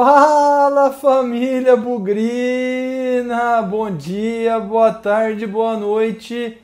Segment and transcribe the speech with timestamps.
[0.00, 3.60] Fala família Bugrina!
[3.62, 6.56] Bom dia, boa tarde, boa noite.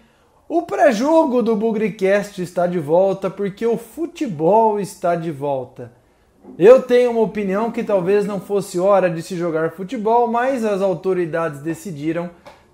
[0.49, 5.91] O pré-jogo do Bugricast está de volta porque o futebol está de volta.
[6.57, 10.81] Eu tenho uma opinião que talvez não fosse hora de se jogar futebol, mas as
[10.81, 12.31] autoridades decidiram,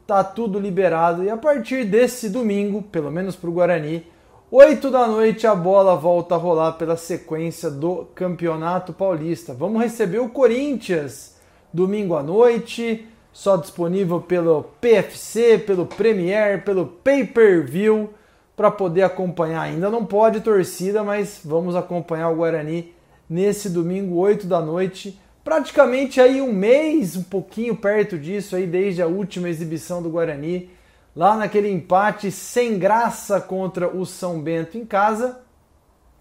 [0.06, 4.04] tá tudo liberado e a partir desse domingo, pelo menos para o Guarani,
[4.52, 9.54] 8 da noite a bola volta a rolar pela sequência do Campeonato Paulista.
[9.54, 11.36] Vamos receber o Corinthians
[11.72, 18.10] domingo à noite, só disponível pelo PFC, pelo Premier, pelo Pay-Per-View
[18.56, 19.60] para poder acompanhar.
[19.60, 22.92] Ainda não pode torcida, mas vamos acompanhar o Guarani
[23.28, 25.16] nesse domingo 8 da noite.
[25.44, 30.70] Praticamente aí um mês, um pouquinho perto disso aí desde a última exibição do Guarani
[31.14, 35.40] lá naquele empate sem graça contra o São Bento em casa.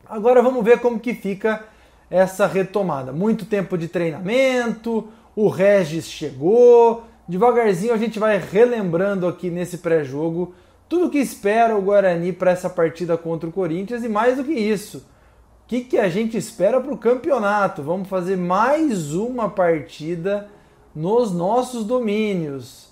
[0.07, 1.65] Agora vamos ver como que fica
[2.09, 3.11] essa retomada.
[3.11, 10.53] Muito tempo de treinamento, o Regis chegou, devagarzinho a gente vai relembrando aqui nesse pré-jogo
[10.89, 14.53] tudo que espera o Guarani para essa partida contra o Corinthians e mais do que
[14.53, 17.83] isso, o que, que a gente espera para o campeonato.
[17.83, 20.49] Vamos fazer mais uma partida
[20.95, 22.88] nos nossos domínios.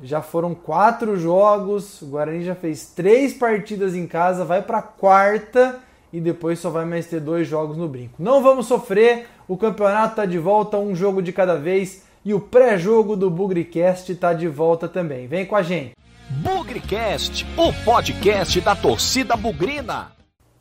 [0.00, 5.80] Já foram quatro jogos, o Guarani já fez três partidas em casa, vai para quarta
[6.12, 8.14] e depois só vai mais ter dois jogos no brinco.
[8.18, 12.40] Não vamos sofrer, o campeonato está de volta, um jogo de cada vez e o
[12.40, 15.26] pré-jogo do Bugricast está de volta também.
[15.26, 15.92] Vem com a gente.
[16.30, 20.12] Bugricast, o podcast da torcida bugrina.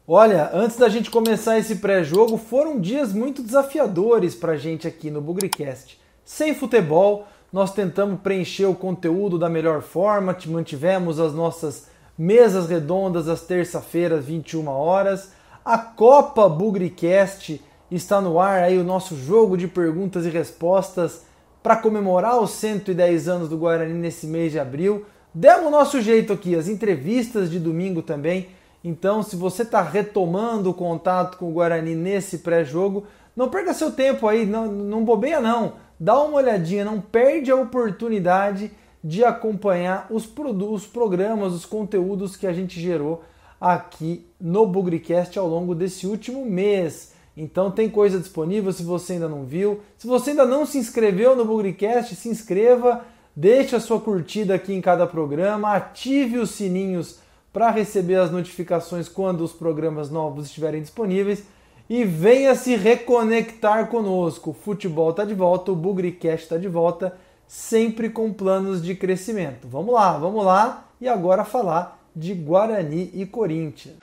[0.07, 5.11] Olha, antes da gente começar esse pré-jogo, foram dias muito desafiadores para a gente aqui
[5.11, 5.99] no Bugricast.
[6.23, 13.29] Sem futebol, nós tentamos preencher o conteúdo da melhor forma, mantivemos as nossas mesas redondas
[13.29, 15.31] às terça-feiras, 21 horas.
[15.63, 21.25] A Copa Bugricast está no ar aí o nosso jogo de perguntas e respostas
[21.63, 25.05] para comemorar os 110 anos do Guarani nesse mês de abril.
[25.33, 28.49] Demos o nosso jeito aqui, as entrevistas de domingo também.
[28.83, 33.91] Então, se você está retomando o contato com o Guarani nesse pré-jogo, não perca seu
[33.91, 38.71] tempo aí, não, não bobeia não dá uma olhadinha, não perde a oportunidade
[39.03, 40.29] de acompanhar os,
[40.69, 43.23] os programas, os conteúdos que a gente gerou
[43.59, 47.13] aqui no Bugricast ao longo desse último mês.
[47.35, 49.81] Então tem coisa disponível se você ainda não viu.
[49.97, 54.73] Se você ainda não se inscreveu no Bugricast, se inscreva, deixe a sua curtida aqui
[54.73, 57.19] em cada programa, ative os sininhos
[57.53, 61.43] para receber as notificações quando os programas novos estiverem disponíveis
[61.89, 64.53] e venha se reconectar conosco.
[64.53, 67.15] Futebol está de volta, o Bugricast está de volta,
[67.47, 69.67] sempre com planos de crescimento.
[69.67, 73.97] Vamos lá, vamos lá e agora falar de Guarani e Corinthians.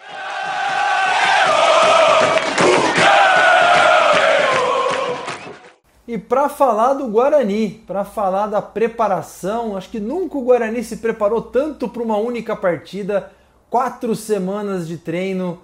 [6.07, 10.99] E para falar do Guarani, para falar da preparação, acho que nunca o Guarani se
[10.99, 13.33] preparou tanto para uma única partida,
[13.71, 15.61] quatro semanas de treino,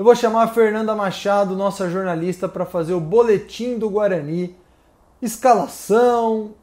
[0.00, 4.56] eu vou chamar a Fernanda Machado, nossa jornalista, para fazer o boletim do Guarani.
[5.20, 6.54] Escalação,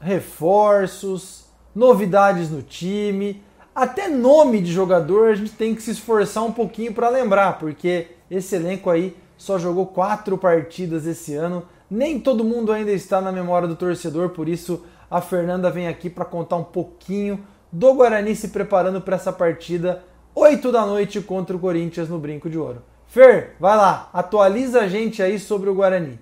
[0.00, 6.50] reforços, novidades no time, até nome de jogador a gente tem que se esforçar um
[6.50, 11.62] pouquinho para lembrar, porque esse elenco aí só jogou quatro partidas esse ano.
[11.88, 16.10] Nem todo mundo ainda está na memória do torcedor, por isso a Fernanda vem aqui
[16.10, 17.38] para contar um pouquinho
[17.70, 20.02] do Guarani se preparando para essa partida
[20.34, 22.84] 8 da noite contra o Corinthians no Brinco de Ouro.
[23.06, 26.18] Fer, vai lá, atualiza a gente aí sobre o Guarani.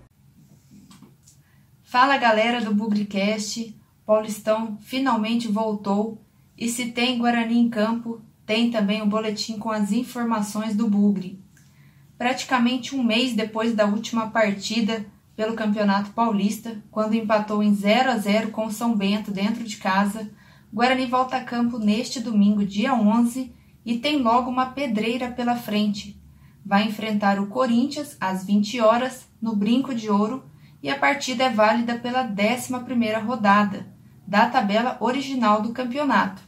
[1.82, 6.22] Fala galera do Bugricast, Paulistão finalmente voltou
[6.56, 11.38] e se tem Guarani em campo, tem também o boletim com as informações do Bugre.
[12.16, 15.04] Praticamente um mês depois da última partida
[15.36, 19.76] pelo Campeonato Paulista, quando empatou em 0 a 0 com o São Bento dentro de
[19.76, 20.30] casa,
[20.72, 23.54] Guarani volta a campo neste domingo, dia 11,
[23.88, 26.20] e tem logo uma pedreira pela frente.
[26.62, 30.44] Vai enfrentar o Corinthians às 20 horas no Brinco de Ouro
[30.82, 33.86] e a partida é válida pela 11ª rodada
[34.26, 36.42] da tabela original do campeonato.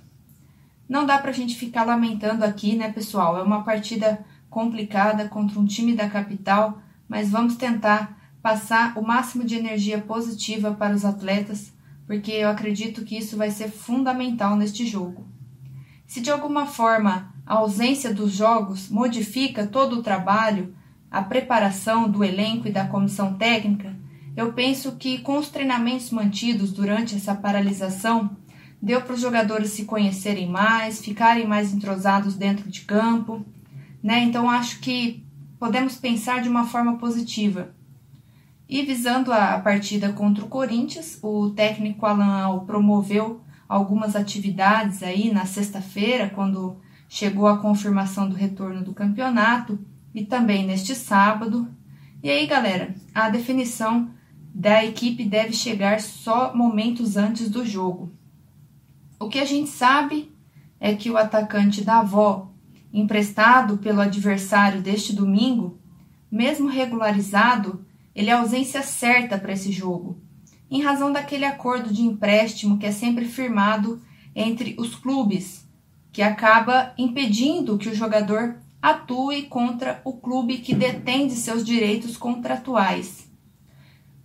[0.86, 3.38] Não dá para a gente ficar lamentando aqui, né, pessoal?
[3.38, 9.44] É uma partida complicada contra um time da capital, mas vamos tentar passar o máximo
[9.44, 11.72] de energia positiva para os atletas,
[12.06, 15.29] porque eu acredito que isso vai ser fundamental neste jogo.
[16.10, 20.74] Se de alguma forma a ausência dos jogos modifica todo o trabalho,
[21.08, 23.96] a preparação do elenco e da comissão técnica,
[24.36, 28.36] eu penso que com os treinamentos mantidos durante essa paralisação,
[28.82, 33.46] deu para os jogadores se conhecerem mais, ficarem mais entrosados dentro de campo,
[34.02, 34.18] né?
[34.24, 35.24] Então acho que
[35.60, 37.72] podemos pensar de uma forma positiva.
[38.68, 45.32] E visando a partida contra o Corinthians, o técnico Alan Al promoveu algumas atividades aí
[45.32, 49.78] na sexta-feira, quando chegou a confirmação do retorno do campeonato,
[50.12, 51.68] e também neste sábado.
[52.20, 54.10] E aí, galera, a definição
[54.52, 58.12] da equipe deve chegar só momentos antes do jogo.
[59.20, 60.34] O que a gente sabe
[60.80, 62.50] é que o atacante da avó,
[62.92, 65.78] emprestado pelo adversário deste domingo,
[66.28, 70.20] mesmo regularizado, ele é ausência certa para esse jogo,
[70.70, 74.00] em razão daquele acordo de empréstimo que é sempre firmado
[74.34, 75.68] entre os clubes,
[76.12, 82.16] que acaba impedindo que o jogador atue contra o clube que detém de seus direitos
[82.16, 83.28] contratuais.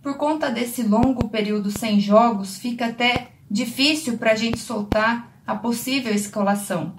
[0.00, 5.54] Por conta desse longo período sem jogos, fica até difícil para a gente soltar a
[5.54, 6.94] possível escalação.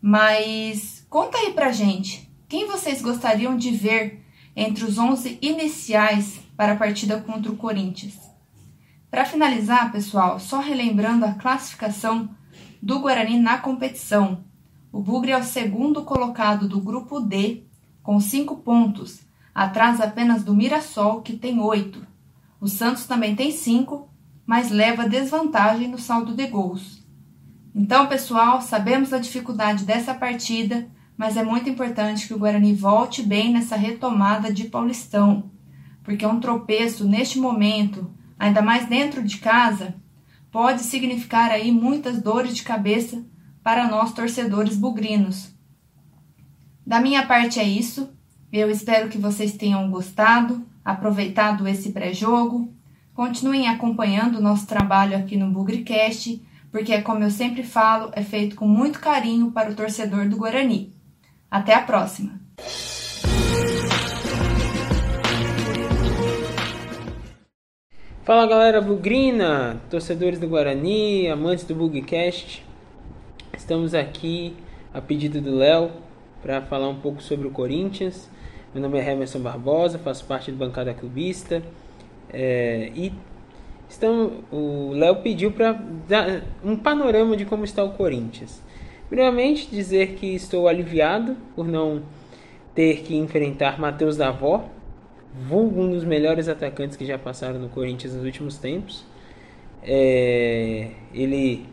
[0.00, 4.24] Mas conta aí pra gente, quem vocês gostariam de ver
[4.54, 8.29] entre os 11 iniciais para a partida contra o Corinthians?
[9.10, 12.28] Para finalizar, pessoal, só relembrando a classificação
[12.80, 14.44] do Guarani na competição.
[14.92, 17.64] O Bugre é o segundo colocado do grupo D,
[18.04, 19.20] com 5 pontos,
[19.52, 22.06] atrás apenas do Mirassol, que tem 8.
[22.60, 24.08] O Santos também tem 5,
[24.46, 27.04] mas leva desvantagem no saldo de gols.
[27.74, 33.22] Então, pessoal, sabemos da dificuldade dessa partida, mas é muito importante que o Guarani volte
[33.22, 35.50] bem nessa retomada de Paulistão,
[36.04, 38.10] porque um tropeço neste momento,
[38.40, 39.94] ainda mais dentro de casa,
[40.50, 43.22] pode significar aí muitas dores de cabeça
[43.62, 45.54] para nós torcedores bugrinos.
[46.84, 48.10] Da minha parte é isso.
[48.50, 52.74] Eu espero que vocês tenham gostado, aproveitado esse pré-jogo.
[53.12, 58.56] Continuem acompanhando o nosso trabalho aqui no Bugricast porque, como eu sempre falo, é feito
[58.56, 60.94] com muito carinho para o torcedor do Guarani.
[61.50, 62.40] Até a próxima!
[68.30, 72.64] Fala galera bugrina, torcedores do Guarani, amantes do Bugcast.
[73.58, 74.54] Estamos aqui
[74.94, 75.90] a pedido do Léo
[76.40, 78.30] para falar um pouco sobre o Corinthians.
[78.72, 81.60] Meu nome é Emerson Barbosa, faço parte do Bancada Clubista
[82.32, 83.12] é, e
[83.88, 85.72] Estão, o Léo pediu para
[86.08, 88.62] dar um panorama de como está o Corinthians.
[89.08, 92.02] Primeiramente, dizer que estou aliviado por não
[92.76, 94.70] ter que enfrentar Matheus Davó,
[95.34, 99.04] vulgo um dos melhores atacantes que já passaram no Corinthians nos últimos tempos.
[99.82, 101.66] É, ele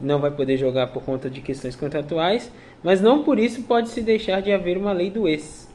[0.00, 2.50] não vai poder jogar por conta de questões contratuais,
[2.82, 5.70] mas não por isso pode se deixar de haver uma lei do ex.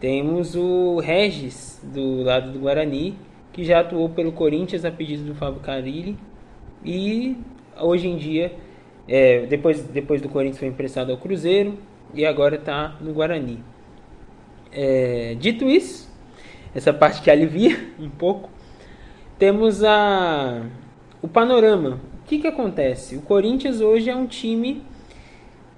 [0.00, 3.16] Temos o Regis do lado do Guarani,
[3.52, 6.16] que já atuou pelo Corinthians a pedido do Fábio Carilli
[6.84, 7.36] e
[7.80, 8.52] hoje em dia,
[9.06, 11.76] é, depois, depois do Corinthians foi emprestado ao Cruzeiro
[12.14, 13.58] e agora está no Guarani.
[14.72, 16.07] É, dito isso,
[16.74, 18.50] essa parte que alivia um pouco,
[19.38, 20.62] temos a,
[21.22, 22.00] o panorama.
[22.24, 23.16] O que, que acontece?
[23.16, 24.82] O Corinthians hoje é um time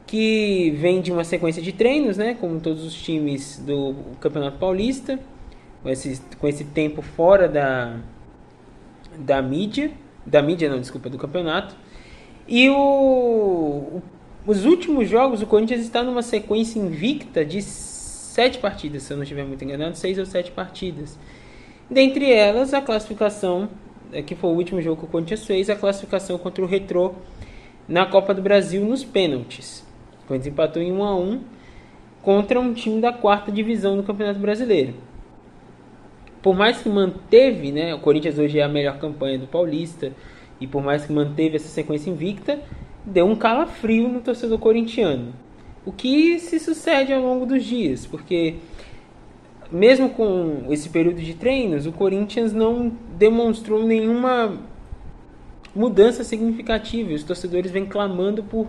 [0.07, 5.19] que vem de uma sequência de treinos, né, como todos os times do Campeonato Paulista
[5.83, 7.97] com esse, com esse tempo fora da,
[9.19, 9.91] da mídia,
[10.25, 11.75] da mídia não, desculpa, do campeonato.
[12.47, 14.03] E o,
[14.47, 17.63] os últimos jogos, o Corinthians está numa sequência invicta de
[18.41, 21.19] sete partidas, se eu não estiver muito enganado, seis ou sete partidas.
[21.91, 23.69] Dentre elas, a classificação,
[24.13, 27.15] é, que foi o último jogo que o Corinthians fez, a classificação contra o Retrô
[27.87, 29.85] na Copa do Brasil nos pênaltis.
[30.25, 31.41] O Corinthians empatou em 1 a 1
[32.23, 34.95] contra um time da quarta divisão do Campeonato Brasileiro
[36.43, 40.13] por mais que manteve, né, o Corinthians hoje é a melhor campanha do Paulista,
[40.61, 42.59] e por mais que manteve essa sequência invicta,
[43.05, 45.33] deu um calafrio no torcedor corintiano.
[45.91, 48.57] O que se sucede ao longo dos dias, porque
[49.71, 54.59] mesmo com esse período de treinos, o Corinthians não demonstrou nenhuma
[55.75, 57.13] mudança significativa.
[57.13, 58.67] Os torcedores vêm clamando por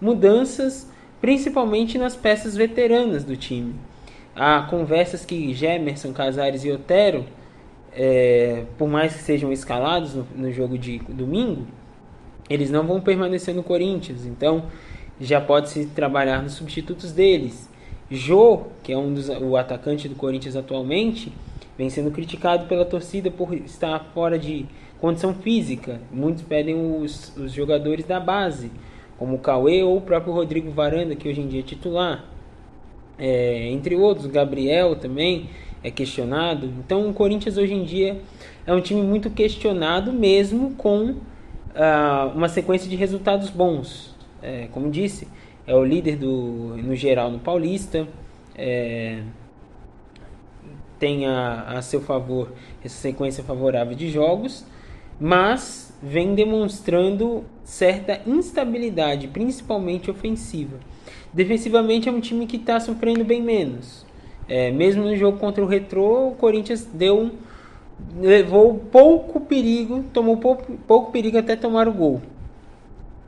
[0.00, 3.74] mudanças, principalmente nas peças veteranas do time
[4.36, 7.24] há conversas que Gemerson, Casares e Otero,
[7.92, 11.66] é, por mais que sejam escalados no, no, jogo de domingo,
[12.50, 14.26] eles não vão permanecer no Corinthians.
[14.26, 14.66] Então
[15.20, 17.68] já pode se trabalhar nos substitutos deles.
[18.10, 21.32] Jô, que é um dos o atacante do Corinthians atualmente,
[21.76, 24.66] vem sendo criticado pela torcida por estar fora de
[25.00, 26.00] condição física.
[26.12, 28.70] Muitos pedem os, os jogadores da base,
[29.18, 32.36] como o Cauê ou o próprio Rodrigo Varanda, que hoje em dia é titular
[33.18, 35.48] é, entre outros, Gabriel também
[35.82, 36.66] é questionado.
[36.78, 38.20] Então o Corinthians hoje em dia
[38.66, 41.16] é um time muito questionado, mesmo com uh,
[42.34, 44.14] uma sequência de resultados bons.
[44.42, 45.26] É, como disse,
[45.66, 48.06] é o líder do, no geral no Paulista.
[48.54, 49.22] É,
[50.98, 52.52] tem a, a seu favor
[52.82, 54.64] essa sequência favorável de jogos,
[55.20, 60.78] mas vem demonstrando certa instabilidade, principalmente ofensiva.
[61.32, 64.06] Defensivamente é um time que está sofrendo bem menos.
[64.48, 67.32] É, mesmo no jogo contra o Retrô, o Corinthians deu
[68.20, 72.20] levou pouco perigo, tomou pouco, pouco perigo até tomar o gol.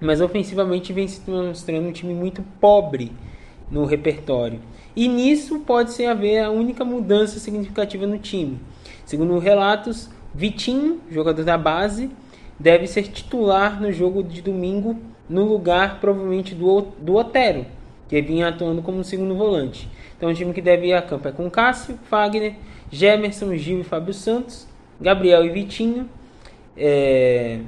[0.01, 3.13] Mas ofensivamente vem se mostrando um time muito pobre
[3.71, 4.61] no repertório.
[4.95, 8.59] E nisso pode ser haver a única mudança significativa no time.
[9.05, 12.11] Segundo relatos, Vitinho, jogador da base,
[12.59, 17.67] deve ser titular no jogo de domingo no lugar provavelmente do, do Otero,
[18.09, 19.89] que vinha atuando como segundo volante.
[20.17, 22.55] Então o time que deve ir a campo é com Cássio, Fagner,
[22.91, 24.67] Gemerson, Gil e Fábio Santos,
[25.01, 26.09] Gabriel e Vitinho,
[26.77, 27.61] é,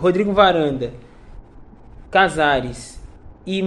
[0.00, 0.94] Rodrigo Varanda,
[2.10, 2.98] Casares
[3.46, 3.62] e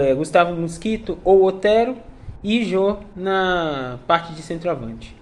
[0.00, 1.96] é, Gustavo Mosquito ou Otero
[2.44, 5.16] e Jô na parte de centroavante.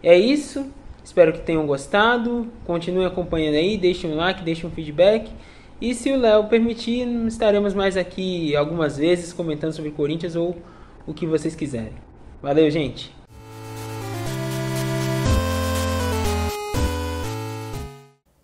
[0.00, 0.66] É isso.
[1.02, 2.46] Espero que tenham gostado.
[2.64, 5.32] Continuem acompanhando aí, deixem um like, deixem um feedback.
[5.80, 10.56] E se o Léo permitir, estaremos mais aqui algumas vezes comentando sobre Corinthians ou
[11.08, 11.94] o que vocês quiserem.
[12.40, 13.17] Valeu, gente!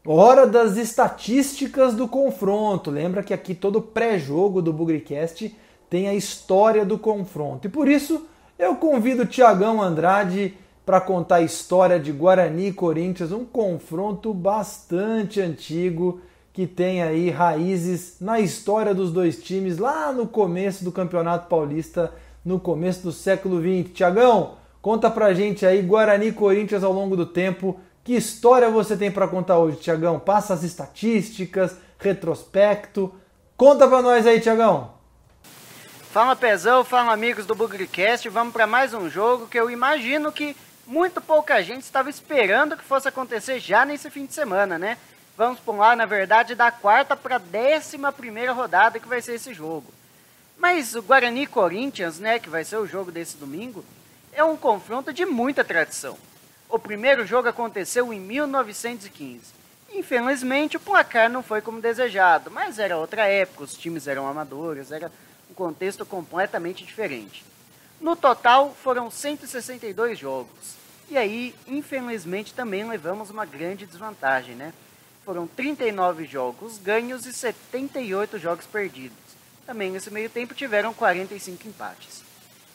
[0.06, 2.90] Hora das estatísticas do confronto.
[2.90, 5.56] Lembra que aqui todo pré-jogo do Bugricast
[5.88, 7.66] tem a história do confronto.
[7.66, 8.26] E por isso
[8.58, 14.34] eu convido o Tiagão Andrade para contar a história de Guarani e Corinthians, um confronto
[14.34, 16.20] bastante antigo
[16.52, 22.12] que tem aí raízes na história dos dois times lá no começo do Campeonato Paulista,
[22.44, 23.90] no começo do século XX.
[23.94, 28.96] Tiagão, conta pra gente aí Guarani e Corinthians ao longo do tempo que história você
[28.96, 30.20] tem para contar hoje, Tiagão?
[30.20, 33.12] Passa as estatísticas, retrospecto.
[33.56, 34.92] Conta para nós aí, Tiagão.
[36.12, 38.28] Fala Pezão, fala amigos do Bugrecast.
[38.28, 40.54] Vamos para mais um jogo que eu imagino que
[40.87, 44.99] muito pouca gente estava esperando que fosse acontecer já nesse fim de semana, né?
[45.34, 49.54] Vamos pular, na verdade, da quarta para a décima primeira rodada que vai ser esse
[49.54, 49.87] jogo.
[50.58, 53.82] Mas o Guarani Corinthians, né, que vai ser o jogo desse domingo,
[54.30, 56.16] é um confronto de muita tradição.
[56.68, 59.52] O primeiro jogo aconteceu em 1915.
[59.92, 64.90] Infelizmente, o placar não foi como desejado, mas era outra época, os times eram amadores,
[64.90, 65.11] era
[65.50, 67.44] um contexto completamente diferente.
[68.00, 70.75] No total, foram 162 jogos.
[71.09, 74.73] E aí, infelizmente, também levamos uma grande desvantagem, né?
[75.25, 79.16] Foram 39 jogos ganhos e 78 jogos perdidos.
[79.64, 82.23] Também nesse meio tempo tiveram 45 empates.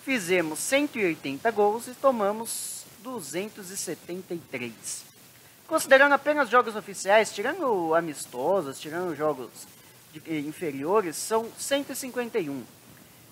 [0.03, 4.73] Fizemos 180 gols e tomamos 273.
[5.67, 9.49] Considerando apenas jogos oficiais, tirando amistosos, tirando jogos
[10.11, 12.63] de, eh, inferiores, são 151.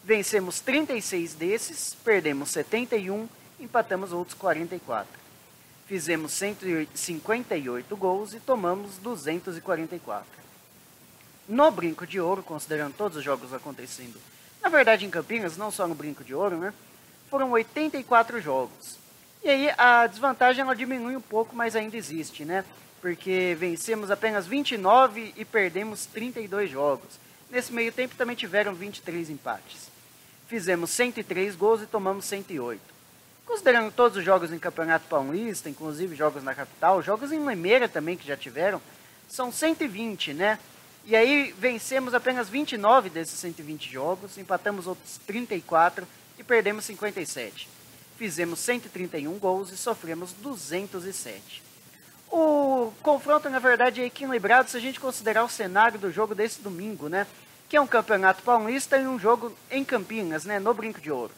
[0.04, 3.28] Vencemos 36 desses, perdemos 71,
[3.60, 5.08] empatamos outros 44.
[5.88, 10.38] Fizemos 158 gols e tomamos 244.
[11.48, 14.20] No Brinco de Ouro, considerando todos os jogos acontecendo,
[14.62, 16.74] na verdade em Campinas, não só no Brinco de Ouro, né?
[17.30, 18.98] Foram 84 jogos.
[19.48, 22.66] E aí a desvantagem ela diminui um pouco, mas ainda existe, né?
[23.00, 27.18] Porque vencemos apenas 29 e perdemos 32 jogos.
[27.50, 29.90] Nesse meio tempo também tiveram 23 empates.
[30.50, 32.82] Fizemos 103 gols e tomamos 108.
[33.46, 38.18] Considerando todos os jogos em Campeonato Paulista, inclusive jogos na capital, jogos em Limeira também
[38.18, 38.82] que já tiveram,
[39.30, 40.60] são 120, né?
[41.06, 46.06] E aí vencemos apenas 29 desses 120 jogos, empatamos outros 34
[46.38, 47.77] e perdemos 57
[48.18, 51.64] fizemos 131 gols e sofremos 207.
[52.30, 56.62] O confronto, na verdade, é equilibrado se a gente considerar o cenário do jogo desse
[56.62, 57.26] domingo, né?
[57.70, 60.60] Que é um campeonato paulista e um jogo em Campinas, né?
[60.60, 61.34] No Brinco de Ouro.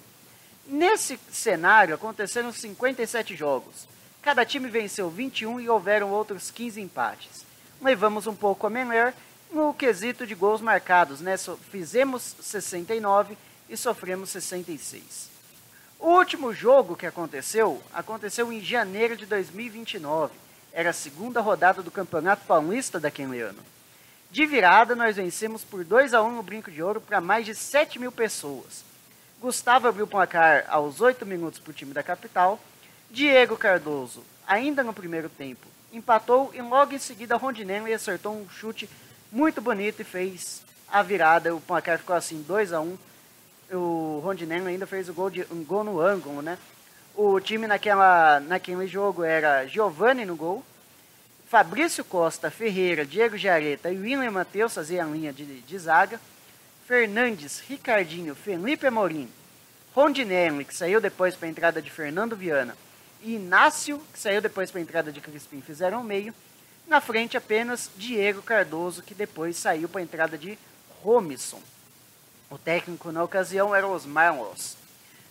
[0.65, 3.87] Nesse cenário aconteceram 57 jogos.
[4.21, 7.45] Cada time venceu 21 e houveram outros 15 empates.
[7.81, 9.13] Levamos um pouco a melhor
[9.51, 11.35] no quesito de gols marcados, né?
[11.71, 13.37] Fizemos 69
[13.69, 15.28] e sofremos 66.
[15.99, 20.33] O último jogo que aconteceu, aconteceu em janeiro de 2029.
[20.71, 23.59] Era a segunda rodada do Campeonato Paulista daquele ano.
[24.31, 27.53] De virada, nós vencemos por 2 a 1 no Brinco de Ouro para mais de
[27.53, 28.85] 7 mil pessoas.
[29.41, 32.57] Gustavo abriu o placar aos 8 minutos para o time da capital.
[33.11, 38.89] Diego Cardoso, ainda no primeiro tempo, empatou e logo em seguida Rondinelli acertou um chute
[39.29, 41.53] muito bonito e fez a virada.
[41.53, 42.97] O placar ficou assim 2 a 1
[43.71, 46.57] o Rondinelli ainda fez o gol de, um gol no ângulo, né?
[47.15, 50.63] O time naquela, naquele jogo era Giovanni no gol,
[51.49, 56.19] Fabrício Costa, Ferreira, Diego Jareta e William Matheus faziam a linha de, de zaga,
[56.87, 59.27] Fernandes, Ricardinho, Felipe Amorim,
[59.93, 62.77] Rondinelli, que saiu depois para a entrada de Fernando Viana,
[63.21, 66.33] e Inácio, que saiu depois para a entrada de Crispim, fizeram o meio.
[66.87, 70.57] Na frente apenas Diego Cardoso, que depois saiu para a entrada de
[71.03, 71.61] Romisson.
[72.49, 74.75] O técnico na ocasião era Osmar Ross.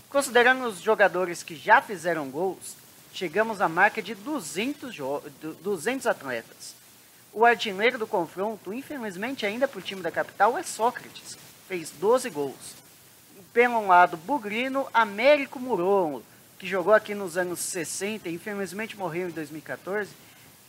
[0.09, 2.77] Considerando os jogadores que já fizeram gols,
[3.13, 4.97] chegamos à marca de 200,
[5.61, 6.77] 200 atletas.
[7.33, 11.37] O artilheiro do confronto, infelizmente ainda para o time da capital, é Sócrates.
[11.67, 12.75] Fez 12 gols.
[13.53, 16.23] Pelo lado bugrino, Américo Muron,
[16.57, 20.11] que jogou aqui nos anos 60 e infelizmente morreu em 2014,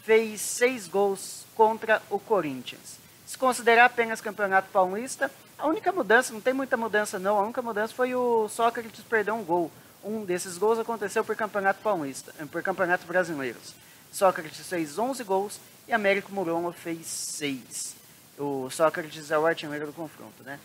[0.03, 2.98] fez 6 gols contra o Corinthians.
[3.25, 7.62] Se considerar apenas campeonato paulista, a única mudança, não tem muita mudança não, a única
[7.62, 9.70] mudança foi o Sócrates perder um gol.
[10.04, 13.75] Um desses gols aconteceu por campeonato paulista, eh, por campeonatos brasileiros.
[14.12, 17.96] Sócrates fez 11 gols e Américo Muromo fez 6.
[18.38, 20.58] O Sócrates é o artilheiro do confronto, né?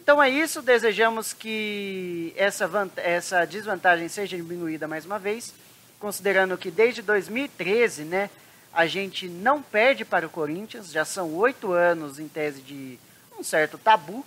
[0.00, 5.52] Então é isso, desejamos que essa, essa desvantagem seja diminuída mais uma vez,
[5.98, 8.30] considerando que desde 2013, né,
[8.72, 12.96] a gente não perde para o Corinthians, já são oito anos em tese de
[13.36, 14.24] um certo tabu,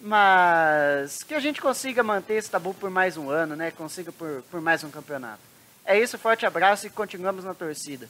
[0.00, 3.70] mas que a gente consiga manter esse tabu por mais um ano, né?
[3.70, 5.40] Consiga por, por mais um campeonato.
[5.84, 8.08] É isso, forte abraço e continuamos na torcida.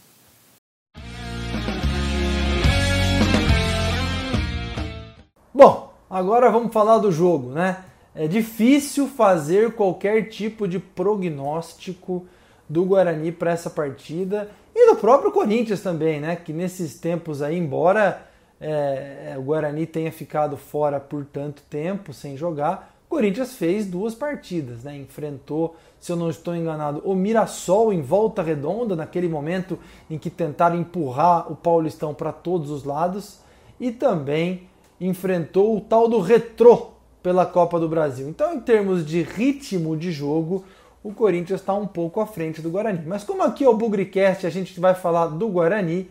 [5.53, 7.85] Bom, agora vamos falar do jogo, né?
[8.15, 12.27] É difícil fazer qualquer tipo de prognóstico
[12.69, 16.37] do Guarani para essa partida e do próprio Corinthians também, né?
[16.37, 18.26] Que nesses tempos aí, embora
[18.61, 23.87] é, é, o Guarani tenha ficado fora por tanto tempo sem jogar, o Corinthians fez
[23.87, 24.97] duas partidas, né?
[24.97, 29.79] Enfrentou, se eu não estou enganado, o Mirassol em volta redonda, naquele momento
[30.11, 33.39] em que tentaram empurrar o Paulistão para todos os lados,
[33.79, 34.69] e também
[35.01, 36.89] enfrentou o tal do Retrô
[37.23, 38.29] pela Copa do Brasil.
[38.29, 40.65] Então, em termos de ritmo de jogo,
[41.03, 43.03] o Corinthians está um pouco à frente do Guarani.
[43.07, 46.09] Mas como aqui é o Bugricast, a gente vai falar do Guarani,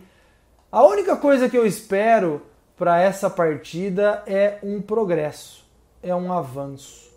[0.76, 2.42] a única coisa que eu espero
[2.76, 5.64] para essa partida é um progresso,
[6.02, 7.10] é um avanço.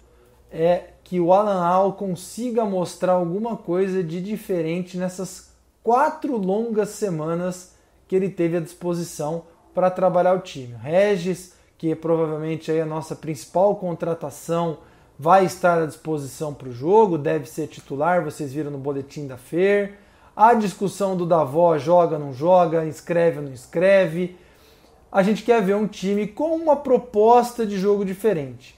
[0.50, 5.52] É que o Alan Al consiga mostrar alguma coisa de diferente nessas
[5.84, 7.76] quatro longas semanas
[8.08, 9.43] que ele teve à disposição
[9.76, 10.74] para trabalhar o time.
[10.82, 14.78] Regis, que é provavelmente aí a nossa principal contratação,
[15.17, 19.36] vai estar à disposição para o jogo, deve ser titular, vocês viram no boletim da
[19.36, 19.98] FER.
[20.39, 24.38] A discussão do Davó joga, não joga, escreve, não escreve.
[25.12, 28.73] A gente quer ver um time com uma proposta de jogo diferente.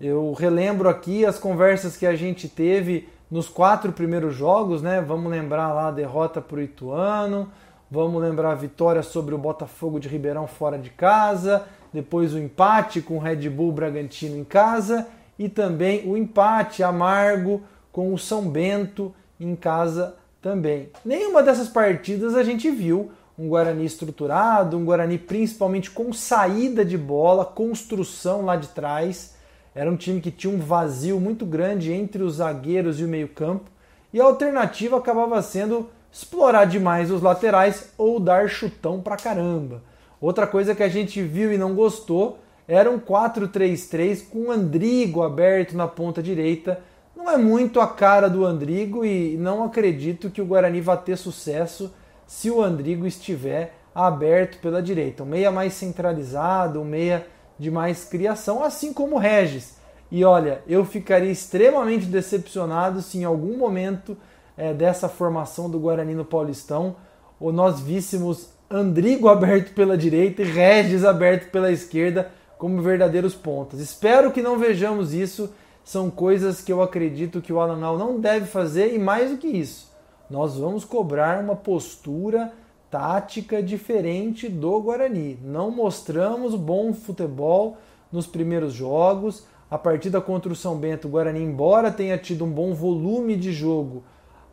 [0.00, 5.02] Eu relembro aqui as conversas que a gente teve nos quatro primeiros jogos, né?
[5.02, 7.52] Vamos lembrar lá a derrota para o Ituano,
[7.90, 13.02] vamos lembrar a vitória sobre o Botafogo de Ribeirão fora de casa, depois o empate
[13.02, 15.06] com o Red Bull Bragantino em casa
[15.38, 17.60] e também o empate amargo
[17.92, 20.90] com o São Bento em casa também.
[21.04, 26.98] Nenhuma dessas partidas a gente viu um Guarani estruturado, um Guarani principalmente com saída de
[26.98, 29.34] bola, construção lá de trás.
[29.74, 33.70] Era um time que tinha um vazio muito grande entre os zagueiros e o meio-campo,
[34.12, 39.82] e a alternativa acabava sendo explorar demais os laterais ou dar chutão pra caramba.
[40.20, 45.74] Outra coisa que a gente viu e não gostou era um 4-3-3 com Andrigo aberto
[45.74, 46.80] na ponta direita
[47.14, 51.16] não é muito a cara do Andrigo e não acredito que o Guarani vá ter
[51.16, 51.92] sucesso
[52.26, 55.22] se o Andrigo estiver aberto pela direita.
[55.22, 57.26] Um meia mais centralizado, um meia
[57.58, 59.76] de mais criação, assim como o Regis.
[60.10, 64.16] E olha, eu ficaria extremamente decepcionado se em algum momento
[64.56, 66.96] é, dessa formação do Guarani no Paulistão
[67.38, 73.80] ou nós víssemos Andrigo aberto pela direita e Regis aberto pela esquerda como verdadeiros pontas.
[73.80, 75.52] Espero que não vejamos isso
[75.84, 79.36] são coisas que eu acredito que o Alan Al não deve fazer e mais do
[79.36, 79.92] que isso,
[80.30, 82.52] nós vamos cobrar uma postura
[82.90, 85.38] tática diferente do Guarani.
[85.42, 87.78] Não mostramos bom futebol
[88.12, 89.46] nos primeiros jogos.
[89.70, 93.52] A partida contra o São Bento, o Guarani, embora tenha tido um bom volume de
[93.52, 94.04] jogo,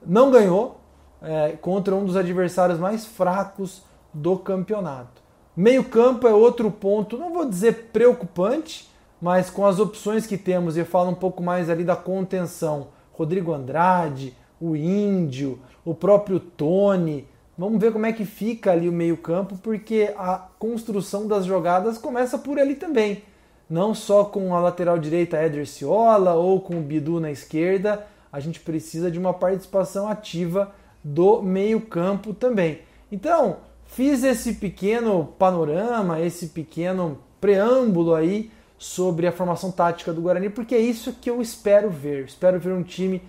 [0.06, 0.80] não ganhou
[1.22, 5.22] é, contra um dos adversários mais fracos do campeonato.
[5.56, 8.89] Meio campo é outro ponto, não vou dizer preocupante,
[9.22, 12.88] mas com as opções que temos, e eu falo um pouco mais ali da contenção,
[13.14, 17.28] Rodrigo Andrade, o Índio, o próprio Tony,
[17.58, 22.38] vamos ver como é que fica ali o meio-campo, porque a construção das jogadas começa
[22.38, 23.24] por ali também.
[23.70, 28.40] Não só com a lateral direita Eder Ciola ou com o Bidu na esquerda, a
[28.40, 32.80] gente precisa de uma participação ativa do meio-campo também.
[33.12, 40.50] Então, fiz esse pequeno panorama, esse pequeno preâmbulo aí sobre a formação tática do Guarani,
[40.50, 42.24] porque é isso que eu espero ver.
[42.24, 43.22] Espero ver um time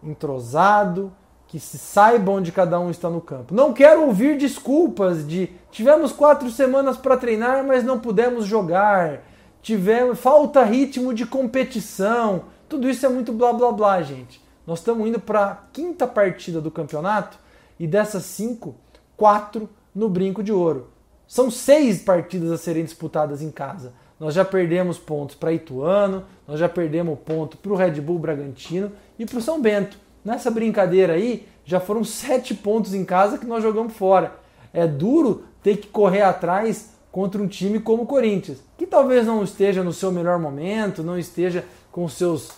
[0.00, 1.12] entrosado,
[1.48, 3.52] que se saiba onde cada um está no campo.
[3.52, 9.22] Não quero ouvir desculpas de tivemos quatro semanas para treinar, mas não pudemos jogar.
[9.60, 12.44] Tivemos falta ritmo de competição.
[12.68, 14.40] Tudo isso é muito blá blá blá, gente.
[14.64, 17.38] Nós estamos indo para a quinta partida do campeonato
[17.78, 18.76] e dessas cinco,
[19.16, 20.90] quatro no brinco de ouro.
[21.26, 23.92] São seis partidas a serem disputadas em casa.
[24.18, 28.92] Nós já perdemos pontos para Ituano, nós já perdemos ponto para o Red Bull Bragantino
[29.18, 29.98] e para o São Bento.
[30.24, 34.34] Nessa brincadeira aí, já foram sete pontos em casa que nós jogamos fora.
[34.72, 39.42] É duro ter que correr atrás contra um time como o Corinthians, que talvez não
[39.42, 42.50] esteja no seu melhor momento, não esteja com seus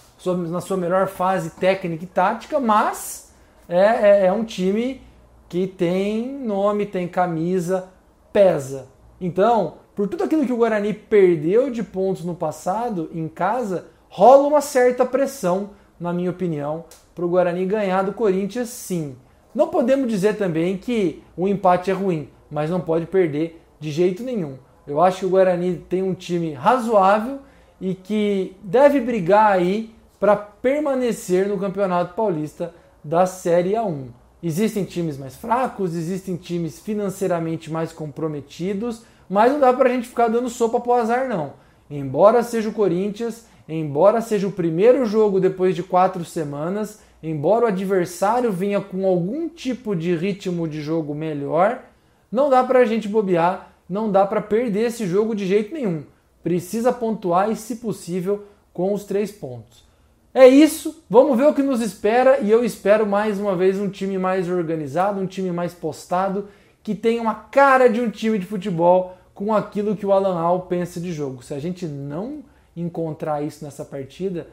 [0.48, 3.32] na sua melhor fase técnica e tática, mas
[3.68, 5.00] é, é, é um time
[5.48, 7.88] que tem nome, tem camisa,
[8.32, 8.88] pesa.
[9.20, 14.46] Então, por tudo aquilo que o Guarani perdeu de pontos no passado em casa, rola
[14.46, 16.84] uma certa pressão, na minha opinião,
[17.16, 19.16] para o Guarani ganhar do Corinthians, sim.
[19.52, 24.22] Não podemos dizer também que o empate é ruim, mas não pode perder de jeito
[24.22, 24.54] nenhum.
[24.86, 27.40] Eu acho que o Guarani tem um time razoável
[27.80, 34.10] e que deve brigar aí para permanecer no Campeonato Paulista da Série A1.
[34.40, 40.08] Existem times mais fracos, existem times financeiramente mais comprometidos, mas não dá para a gente
[40.08, 41.54] ficar dando sopa pro azar, não.
[41.90, 47.68] Embora seja o Corinthians, embora seja o primeiro jogo depois de quatro semanas, embora o
[47.68, 51.82] adversário venha com algum tipo de ritmo de jogo melhor,
[52.30, 56.04] não dá para a gente bobear, não dá para perder esse jogo de jeito nenhum.
[56.42, 59.88] Precisa pontuar e, se possível, com os três pontos.
[60.32, 63.88] É isso, vamos ver o que nos espera e eu espero mais uma vez um
[63.88, 66.48] time mais organizado, um time mais postado,
[66.82, 70.62] que tenha uma cara de um time de futebol com aquilo que o Alan Al
[70.62, 71.44] pensa de jogo.
[71.44, 72.42] Se a gente não
[72.76, 74.48] encontrar isso nessa partida,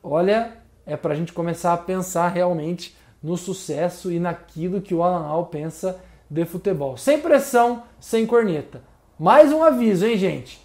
[0.00, 5.02] olha, é para a gente começar a pensar realmente no sucesso e naquilo que o
[5.02, 5.98] Alan Al pensa
[6.30, 6.96] de futebol.
[6.96, 8.80] Sem pressão, sem corneta.
[9.18, 10.64] Mais um aviso, hein, gente?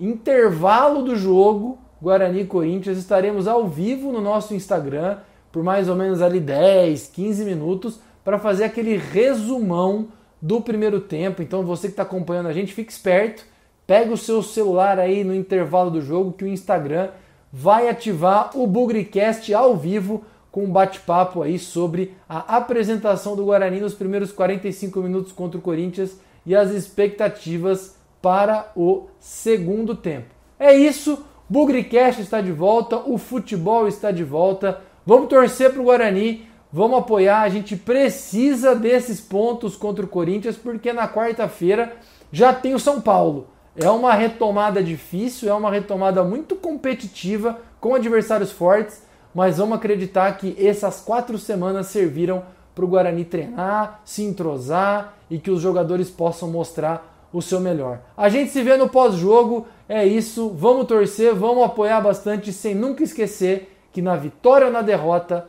[0.00, 5.18] Intervalo do jogo, Guarani Corinthians, estaremos ao vivo no nosso Instagram
[5.52, 10.08] por mais ou menos ali 10, 15 minutos para fazer aquele resumão
[10.42, 11.40] do primeiro tempo.
[11.40, 13.46] Então você que está acompanhando a gente, fique esperto,
[13.86, 17.10] pega o seu celular aí no intervalo do jogo que o Instagram
[17.52, 23.80] vai ativar o Bugricast ao vivo com um bate-papo aí sobre a apresentação do Guarani
[23.80, 30.26] nos primeiros 45 minutos contra o Corinthians e as expectativas para o segundo tempo.
[30.58, 34.80] É isso, Bugricast está de volta, o futebol está de volta.
[35.04, 37.42] Vamos torcer para o Guarani, vamos apoiar.
[37.42, 41.96] A gente precisa desses pontos contra o Corinthians porque na quarta-feira
[42.32, 43.48] já tem o São Paulo.
[43.76, 49.02] É uma retomada difícil, é uma retomada muito competitiva, com adversários fortes,
[49.34, 52.42] mas vamos acreditar que essas quatro semanas serviram
[52.74, 58.00] para o Guarani treinar, se entrosar e que os jogadores possam mostrar o seu melhor.
[58.16, 63.02] A gente se vê no pós-jogo, é isso, vamos torcer, vamos apoiar bastante, sem nunca
[63.02, 65.48] esquecer que na vitória ou na derrota,